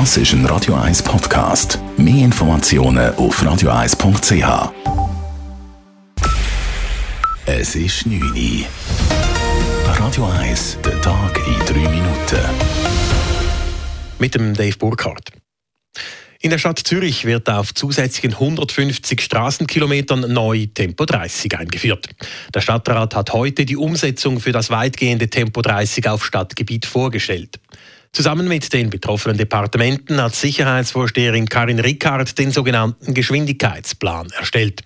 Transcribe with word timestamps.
Das 0.00 0.16
ist 0.16 0.32
ein 0.32 0.44
Radio 0.46 0.74
1 0.74 1.04
Podcast. 1.04 1.78
Mehr 1.96 2.24
Informationen 2.24 3.14
auf 3.14 3.40
radio1.ch. 3.40 4.72
Es 7.46 7.76
ist 7.76 8.04
9 8.04 8.20
Uhr. 8.20 8.66
Radio 9.86 10.26
1, 10.26 10.78
der 10.84 11.00
Tag 11.00 11.40
in 11.46 11.60
3 11.60 11.88
Minuten. 11.88 12.40
Mit 14.18 14.34
dem 14.34 14.52
Dave 14.52 14.76
Burkhardt. 14.78 15.30
In 16.40 16.50
der 16.50 16.58
Stadt 16.58 16.80
Zürich 16.80 17.24
wird 17.24 17.48
auf 17.48 17.72
zusätzlichen 17.72 18.32
150 18.32 19.20
Straßenkilometern 19.20 20.32
neu 20.32 20.66
Tempo 20.74 21.04
30 21.04 21.56
eingeführt. 21.56 22.08
Der 22.52 22.60
Stadtrat 22.60 23.14
hat 23.14 23.32
heute 23.32 23.64
die 23.64 23.76
Umsetzung 23.76 24.40
für 24.40 24.50
das 24.50 24.70
weitgehende 24.70 25.30
Tempo 25.30 25.62
30 25.62 26.08
auf 26.08 26.24
Stadtgebiet 26.24 26.84
vorgestellt. 26.84 27.60
Zusammen 28.14 28.46
mit 28.46 28.72
den 28.72 28.90
betroffenen 28.90 29.36
Departementen 29.36 30.22
hat 30.22 30.36
Sicherheitsvorsteherin 30.36 31.48
Karin 31.48 31.80
Rickard 31.80 32.38
den 32.38 32.52
sogenannten 32.52 33.12
Geschwindigkeitsplan 33.12 34.28
erstellt. 34.38 34.82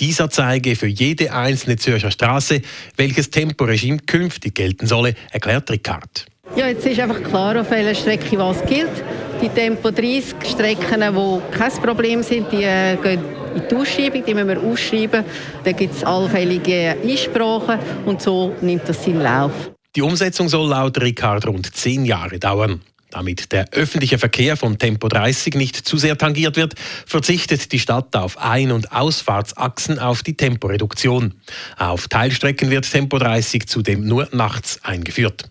Dieser 0.00 0.30
zeige 0.30 0.74
für 0.74 0.86
jede 0.86 1.30
einzelne 1.34 1.76
Zürcher 1.76 2.10
Straße, 2.10 2.62
welches 2.96 3.28
Temporegime 3.28 3.98
künftig 3.98 4.54
gelten 4.54 4.86
solle, 4.86 5.14
erklärt 5.30 5.70
Rickard. 5.70 6.24
Ja, 6.56 6.66
jetzt 6.68 6.86
ist 6.86 6.98
einfach 6.98 7.22
klar, 7.22 7.60
auf 7.60 7.70
welcher 7.70 7.94
Strecke 7.94 8.38
was 8.38 8.64
gilt. 8.64 8.88
Die 9.42 9.50
Tempo 9.50 9.90
30 9.90 10.34
Strecken, 10.46 11.00
die 11.02 11.58
kein 11.58 11.82
Problem 11.82 12.22
sind, 12.22 12.50
die 12.50 12.62
äh, 12.62 12.96
gehen 12.96 13.20
in 13.54 13.62
die 13.70 13.74
Ausschreibung, 13.74 14.24
die 14.24 14.32
müssen 14.32 14.48
wir 14.48 14.62
ausschreiben. 14.62 15.22
Da 15.62 15.72
gibt 15.72 15.94
es 15.96 16.02
allfällige 16.02 16.96
Einsprachen 17.02 17.78
und 18.06 18.22
so 18.22 18.56
nimmt 18.62 18.88
das 18.88 19.04
seinen 19.04 19.20
Lauf. 19.20 19.73
Die 19.96 20.02
Umsetzung 20.02 20.48
soll 20.48 20.68
laut 20.68 21.00
Ricard 21.00 21.46
rund 21.46 21.74
zehn 21.74 22.04
Jahre 22.04 22.40
dauern. 22.40 22.80
Damit 23.10 23.52
der 23.52 23.68
öffentliche 23.70 24.18
Verkehr 24.18 24.56
von 24.56 24.76
Tempo 24.76 25.06
30 25.06 25.54
nicht 25.54 25.76
zu 25.76 25.98
sehr 25.98 26.18
tangiert 26.18 26.56
wird, 26.56 26.74
verzichtet 27.06 27.70
die 27.70 27.78
Stadt 27.78 28.16
auf 28.16 28.38
Ein- 28.38 28.72
und 28.72 28.90
Ausfahrtsachsen 28.90 30.00
auf 30.00 30.24
die 30.24 30.36
Temporeduktion. 30.36 31.34
Auf 31.78 32.08
Teilstrecken 32.08 32.70
wird 32.70 32.90
Tempo 32.90 33.18
30 33.18 33.68
zudem 33.68 34.04
nur 34.04 34.28
nachts 34.32 34.80
eingeführt. 34.82 35.48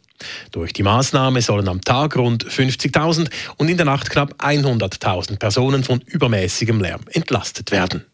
Durch 0.52 0.74
die 0.74 0.84
Maßnahme 0.84 1.42
sollen 1.42 1.70
am 1.70 1.80
Tag 1.80 2.18
rund 2.18 2.46
50.000 2.46 3.30
und 3.56 3.70
in 3.70 3.78
der 3.78 3.86
Nacht 3.86 4.10
knapp 4.10 4.44
100.000 4.44 5.40
Personen 5.40 5.86
von 5.86 6.02
übermäßigem 6.02 6.82
Lärm 6.82 7.04
entlastet 7.12 7.72
werden. 7.72 8.06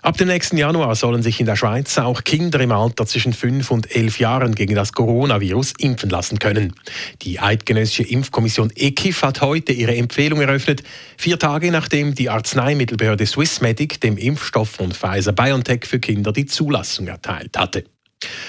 Ab 0.00 0.16
dem 0.16 0.28
nächsten 0.28 0.56
Januar 0.56 0.94
sollen 0.94 1.22
sich 1.22 1.40
in 1.40 1.46
der 1.46 1.56
Schweiz 1.56 1.98
auch 1.98 2.22
Kinder 2.22 2.60
im 2.60 2.70
Alter 2.70 3.04
zwischen 3.04 3.32
5 3.32 3.70
und 3.70 3.94
11 3.94 4.20
Jahren 4.20 4.54
gegen 4.54 4.74
das 4.74 4.92
Coronavirus 4.92 5.74
impfen 5.78 6.08
lassen 6.08 6.38
können. 6.38 6.74
Die 7.22 7.40
Eidgenössische 7.40 8.04
Impfkommission 8.04 8.72
EKIF 8.74 9.22
hat 9.22 9.40
heute 9.40 9.72
ihre 9.72 9.96
Empfehlung 9.96 10.40
eröffnet, 10.40 10.84
vier 11.16 11.38
Tage 11.38 11.72
nachdem 11.72 12.14
die 12.14 12.30
Arzneimittelbehörde 12.30 13.26
Swissmedic 13.26 14.00
dem 14.00 14.16
Impfstoff 14.16 14.70
von 14.70 14.92
Pfizer-BioNTech 14.92 15.84
für 15.84 15.98
Kinder 15.98 16.32
die 16.32 16.46
Zulassung 16.46 17.08
erteilt 17.08 17.58
hatte. 17.58 17.84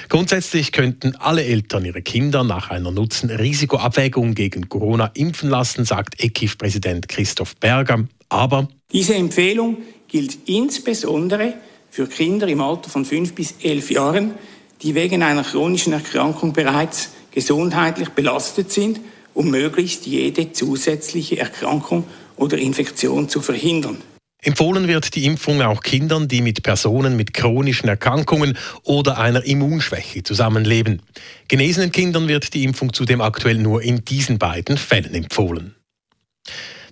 Grundsätzlich 0.07 0.71
könnten 0.71 1.15
alle 1.15 1.43
Eltern 1.43 1.85
ihre 1.85 2.01
Kinder 2.01 2.43
nach 2.43 2.69
einer 2.69 2.91
Nutzen-Risikoabwägung 2.91 4.33
gegen 4.33 4.69
Corona 4.69 5.11
impfen 5.13 5.49
lassen, 5.49 5.85
sagt 5.85 6.23
EKIF-Präsident 6.23 7.07
Christoph 7.07 7.55
Berger. 7.55 8.05
Aber 8.29 8.67
diese 8.91 9.15
Empfehlung 9.15 9.77
gilt 10.09 10.49
insbesondere 10.49 11.53
für 11.89 12.07
Kinder 12.07 12.47
im 12.47 12.61
Alter 12.61 12.89
von 12.89 13.05
5 13.05 13.33
bis 13.33 13.55
11 13.63 13.91
Jahren, 13.91 14.33
die 14.81 14.95
wegen 14.95 15.23
einer 15.23 15.43
chronischen 15.43 15.93
Erkrankung 15.93 16.53
bereits 16.53 17.11
gesundheitlich 17.31 18.09
belastet 18.09 18.71
sind, 18.71 18.99
um 19.33 19.49
möglichst 19.49 20.05
jede 20.05 20.51
zusätzliche 20.51 21.39
Erkrankung 21.39 22.05
oder 22.35 22.57
Infektion 22.57 23.29
zu 23.29 23.41
verhindern. 23.41 23.97
Empfohlen 24.41 24.87
wird 24.87 25.15
die 25.15 25.25
Impfung 25.25 25.61
auch 25.61 25.81
Kindern, 25.81 26.29
die 26.29 26.41
mit 26.41 26.63
Personen 26.63 27.17
mit 27.17 27.33
chronischen 27.33 27.89
Erkrankungen 27.89 28.57
oder 28.83 29.17
einer 29.17 29.43
Immunschwäche 29.43 30.23
zusammenleben. 30.23 31.01
Genesenen 31.49 31.91
Kindern 31.91 32.29
wird 32.29 32.53
die 32.53 32.63
Impfung 32.63 32.93
zudem 32.93 33.19
aktuell 33.19 33.57
nur 33.57 33.81
in 33.81 34.05
diesen 34.05 34.39
beiden 34.39 34.77
Fällen 34.77 35.13
empfohlen. 35.13 35.75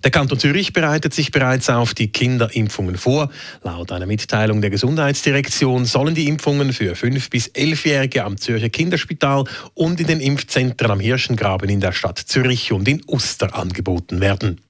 Der 0.04 0.10
Kanton 0.10 0.38
Zürich 0.38 0.72
bereitet 0.72 1.14
sich 1.14 1.32
bereits 1.32 1.68
auf 1.70 1.94
die 1.94 2.08
Kinderimpfungen 2.08 2.96
vor. 2.96 3.30
Laut 3.62 3.92
einer 3.92 4.06
Mitteilung 4.06 4.60
der 4.60 4.70
Gesundheitsdirektion 4.70 5.84
sollen 5.84 6.14
die 6.14 6.28
Impfungen 6.28 6.72
für 6.72 6.94
5- 6.94 7.30
bis 7.30 7.48
11-Jährige 7.50 8.24
am 8.24 8.36
Zürcher 8.36 8.68
Kinderspital 8.68 9.44
und 9.74 10.00
in 10.00 10.06
den 10.06 10.20
Impfzentren 10.20 10.90
am 10.90 11.00
Hirschengraben 11.00 11.68
in 11.68 11.80
der 11.80 11.92
Stadt 11.92 12.18
Zürich 12.18 12.72
und 12.72 12.86
in 12.88 13.02
Uster 13.06 13.54
angeboten 13.54 14.20
werden. 14.20 14.60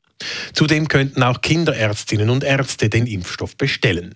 Zudem 0.53 0.89
könnten 0.89 1.23
auch 1.23 1.41
Kinderärztinnen 1.41 2.31
und 2.31 2.45
Ärzte 2.45 2.89
den 2.89 3.07
Impfstoff 3.07 3.57
bestellen. 3.57 4.15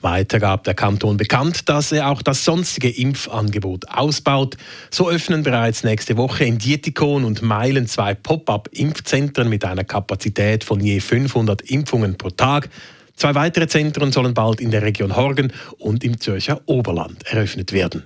Weiter 0.00 0.38
gab 0.38 0.64
der 0.64 0.74
Kanton 0.74 1.16
bekannt, 1.16 1.68
dass 1.68 1.92
er 1.92 2.10
auch 2.10 2.22
das 2.22 2.44
sonstige 2.44 2.90
Impfangebot 2.90 3.88
ausbaut. 3.88 4.56
So 4.90 5.08
öffnen 5.08 5.42
bereits 5.42 5.84
nächste 5.84 6.16
Woche 6.16 6.44
in 6.44 6.58
Dietikon 6.58 7.24
und 7.24 7.42
Meilen 7.42 7.86
zwei 7.86 8.14
Pop-up-Impfzentren 8.14 9.48
mit 9.48 9.64
einer 9.64 9.84
Kapazität 9.84 10.64
von 10.64 10.80
je 10.80 11.00
500 11.00 11.62
Impfungen 11.62 12.16
pro 12.16 12.30
Tag. 12.30 12.68
Zwei 13.16 13.34
weitere 13.34 13.66
Zentren 13.66 14.12
sollen 14.12 14.34
bald 14.34 14.60
in 14.60 14.70
der 14.70 14.82
Region 14.82 15.16
Horgen 15.16 15.52
und 15.78 16.04
im 16.04 16.20
Zürcher 16.20 16.60
Oberland 16.66 17.26
eröffnet 17.26 17.72
werden. 17.72 18.04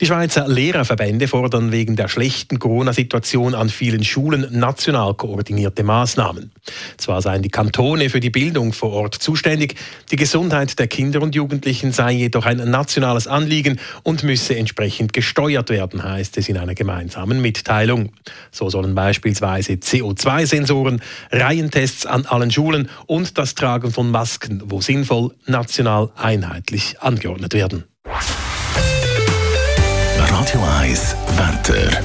Die 0.00 0.06
Schweizer 0.06 0.48
Lehrerverbände 0.48 1.28
fordern 1.28 1.70
wegen 1.70 1.94
der 1.94 2.08
schlechten 2.08 2.58
Corona-Situation 2.58 3.54
an 3.54 3.68
vielen 3.68 4.02
Schulen 4.02 4.44
national 4.50 5.14
koordinierte 5.14 5.84
Maßnahmen. 5.84 6.50
Zwar 6.96 7.22
seien 7.22 7.42
die 7.42 7.48
Kantone 7.48 8.10
für 8.10 8.18
die 8.18 8.30
Bildung 8.30 8.72
vor 8.72 8.90
Ort 8.90 9.14
zuständig, 9.14 9.76
die 10.10 10.16
Gesundheit 10.16 10.80
der 10.80 10.88
Kinder 10.88 11.22
und 11.22 11.36
Jugendlichen 11.36 11.92
sei 11.92 12.10
jedoch 12.10 12.44
ein 12.44 12.56
nationales 12.68 13.28
Anliegen 13.28 13.78
und 14.02 14.24
müsse 14.24 14.56
entsprechend 14.56 15.12
gesteuert 15.12 15.70
werden, 15.70 16.02
heißt 16.02 16.38
es 16.38 16.48
in 16.48 16.58
einer 16.58 16.74
gemeinsamen 16.74 17.40
Mitteilung. 17.40 18.10
So 18.50 18.70
sollen 18.70 18.96
beispielsweise 18.96 19.74
CO2-Sensoren, 19.74 21.02
Reihentests 21.30 22.04
an 22.04 22.26
allen 22.26 22.50
Schulen 22.50 22.90
und 23.06 23.38
das 23.38 23.54
Tragen 23.54 23.92
von 23.92 24.10
Masken, 24.10 24.60
wo 24.66 24.80
sinnvoll, 24.80 25.36
national 25.46 26.10
einheitlich 26.16 27.00
angeordnet 27.00 27.54
werden. 27.54 27.84
Radio 30.44 30.62
1 30.78 31.16
Wetter. 31.38 32.02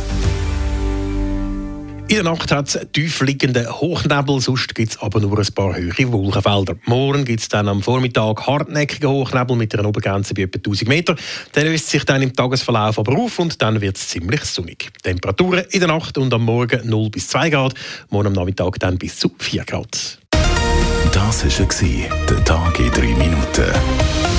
In 2.07 2.15
der 2.15 2.23
Nacht 2.23 2.49
hat 2.53 2.69
es 2.69 2.79
tief 2.93 3.19
liegende 3.19 3.69
Hochnebel, 3.69 4.39
sonst 4.39 4.73
gibt 4.73 4.93
es 4.93 4.99
aber 5.01 5.19
nur 5.19 5.37
ein 5.37 5.47
paar 5.53 5.75
höhere 5.75 6.09
Wolkenfelder. 6.13 6.75
Morgen 6.85 7.25
gibt 7.25 7.41
es 7.41 7.49
dann 7.49 7.67
am 7.67 7.83
Vormittag 7.83 8.47
hartnäckige 8.47 9.09
Hochnebel 9.09 9.57
mit 9.57 9.77
einer 9.77 9.89
Obergrenze 9.89 10.33
bei 10.33 10.43
etwa 10.43 10.57
1000 10.57 10.87
Meter. 10.87 11.15
Der 11.53 11.65
löst 11.65 11.89
sich 11.89 12.05
dann 12.05 12.21
im 12.21 12.33
Tagesverlauf 12.33 12.97
aber 12.97 13.17
auf 13.19 13.39
und 13.39 13.61
dann 13.61 13.81
wird 13.81 13.97
es 13.97 14.07
ziemlich 14.07 14.45
sonnig. 14.45 14.89
Temperaturen 15.03 15.65
in 15.71 15.81
der 15.81 15.89
Nacht 15.89 16.17
und 16.17 16.33
am 16.33 16.45
Morgen 16.45 16.87
0 16.87 17.09
bis 17.09 17.27
2 17.27 17.49
Grad, 17.49 17.73
morgen 18.09 18.27
am 18.27 18.33
Nachmittag 18.33 18.79
dann 18.79 18.97
bis 18.97 19.19
zu 19.19 19.29
4 19.37 19.65
Grad. 19.65 20.17
Das 21.11 21.43
war 21.43 22.07
der 22.29 22.45
Tag 22.45 22.79
in 22.79 22.89
3 22.89 23.01
Minuten. 23.01 24.38